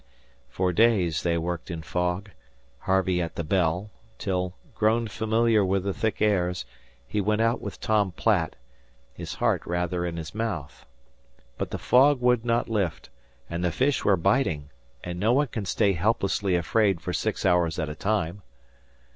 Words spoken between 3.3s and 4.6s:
the bell till,